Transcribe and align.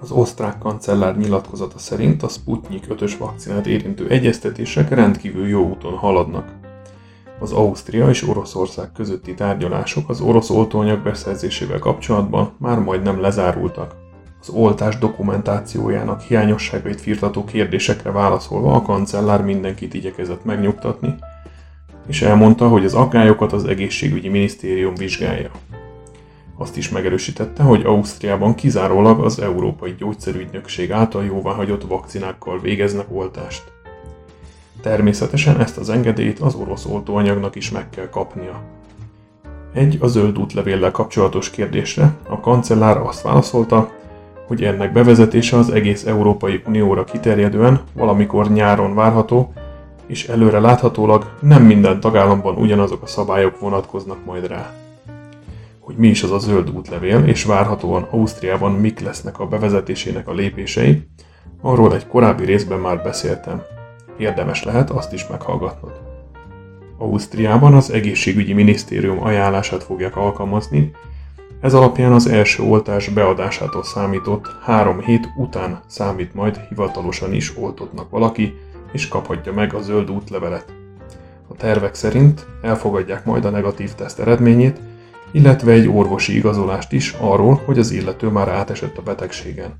Az 0.00 0.10
osztrák 0.10 0.58
kancellár 0.58 1.16
nyilatkozata 1.16 1.78
szerint 1.78 2.22
a 2.22 2.28
Sputnik 2.28 2.84
5-ös 2.88 3.14
vakcinát 3.18 3.66
érintő 3.66 4.08
egyeztetések 4.08 4.88
rendkívül 4.88 5.48
jó 5.48 5.68
úton 5.68 5.96
haladnak. 5.96 6.52
Az 7.40 7.52
Ausztria 7.52 8.08
és 8.08 8.28
Oroszország 8.28 8.92
közötti 8.92 9.34
tárgyalások 9.34 10.08
az 10.08 10.20
orosz 10.20 10.50
oltóanyag 10.50 11.02
beszerzésével 11.02 11.78
kapcsolatban 11.78 12.52
már 12.58 12.78
majdnem 12.78 13.20
lezárultak. 13.20 13.94
Az 14.40 14.48
oltás 14.48 14.98
dokumentációjának 14.98 16.20
hiányosságait 16.20 17.00
firtató 17.00 17.44
kérdésekre 17.44 18.10
válaszolva 18.10 18.72
a 18.74 18.82
kancellár 18.82 19.42
mindenkit 19.42 19.94
igyekezett 19.94 20.44
megnyugtatni, 20.44 21.14
és 22.06 22.22
elmondta, 22.22 22.68
hogy 22.68 22.84
az 22.84 22.94
aggályokat 22.94 23.52
az 23.52 23.64
egészségügyi 23.64 24.28
minisztérium 24.28 24.94
vizsgálja. 24.94 25.50
Azt 26.60 26.76
is 26.76 26.88
megerősítette, 26.88 27.62
hogy 27.62 27.84
Ausztriában 27.84 28.54
kizárólag 28.54 29.24
az 29.24 29.40
Európai 29.40 29.94
Gyógyszerügynökség 29.98 30.92
által 30.92 31.24
jóváhagyott 31.24 31.82
vakcinákkal 31.82 32.60
végeznek 32.60 33.06
oltást. 33.10 33.62
Természetesen 34.82 35.60
ezt 35.60 35.76
az 35.76 35.90
engedélyt 35.90 36.38
az 36.38 36.54
orosz 36.54 36.84
oltóanyagnak 36.84 37.54
is 37.54 37.70
meg 37.70 37.90
kell 37.90 38.08
kapnia. 38.08 38.60
Egy 39.74 39.96
a 40.00 40.06
zöld 40.06 40.38
útlevéllel 40.38 40.90
kapcsolatos 40.90 41.50
kérdésre 41.50 42.16
a 42.28 42.40
kancellár 42.40 42.96
azt 42.96 43.22
válaszolta, 43.22 43.92
hogy 44.46 44.62
ennek 44.62 44.92
bevezetése 44.92 45.56
az 45.56 45.70
egész 45.70 46.06
Európai 46.06 46.62
Unióra 46.66 47.04
kiterjedően 47.04 47.80
valamikor 47.92 48.50
nyáron 48.52 48.94
várható, 48.94 49.52
és 50.06 50.28
előre 50.28 50.60
láthatólag 50.60 51.30
nem 51.40 51.62
minden 51.62 52.00
tagállamban 52.00 52.56
ugyanazok 52.56 53.02
a 53.02 53.06
szabályok 53.06 53.60
vonatkoznak 53.60 54.24
majd 54.24 54.46
rá. 54.46 54.87
Hogy 55.88 55.96
mi 55.96 56.08
is 56.08 56.22
az 56.22 56.30
a 56.30 56.38
zöld 56.38 56.70
útlevél, 56.70 57.24
és 57.24 57.44
várhatóan 57.44 58.02
Ausztriában 58.10 58.72
mik 58.72 59.00
lesznek 59.00 59.38
a 59.38 59.46
bevezetésének 59.46 60.28
a 60.28 60.32
lépései, 60.32 61.08
arról 61.60 61.94
egy 61.94 62.06
korábbi 62.06 62.44
részben 62.44 62.78
már 62.78 63.02
beszéltem. 63.02 63.62
Érdemes 64.18 64.64
lehet 64.64 64.90
azt 64.90 65.12
is 65.12 65.26
meghallgatnod. 65.26 66.00
Ausztriában 66.98 67.74
az 67.74 67.90
egészségügyi 67.90 68.52
minisztérium 68.52 69.22
ajánlását 69.22 69.82
fogják 69.82 70.16
alkalmazni, 70.16 70.90
ez 71.60 71.74
alapján 71.74 72.12
az 72.12 72.26
első 72.26 72.62
oltás 72.62 73.08
beadásától 73.08 73.82
számított 73.84 74.56
három 74.62 75.00
hét 75.00 75.28
után 75.36 75.80
számít 75.86 76.34
majd 76.34 76.60
hivatalosan 76.68 77.32
is 77.32 77.56
oltottnak 77.56 78.10
valaki, 78.10 78.54
és 78.92 79.08
kaphatja 79.08 79.52
meg 79.52 79.74
a 79.74 79.80
zöld 79.80 80.10
útlevelet. 80.10 80.72
A 81.48 81.54
tervek 81.54 81.94
szerint 81.94 82.46
elfogadják 82.62 83.24
majd 83.24 83.44
a 83.44 83.50
negatív 83.50 83.92
teszt 83.92 84.20
eredményét, 84.20 84.80
illetve 85.30 85.72
egy 85.72 85.88
orvosi 85.88 86.36
igazolást 86.36 86.92
is 86.92 87.14
arról, 87.20 87.62
hogy 87.64 87.78
az 87.78 87.90
illető 87.90 88.28
már 88.28 88.48
átesett 88.48 88.98
a 88.98 89.02
betegségen. 89.02 89.74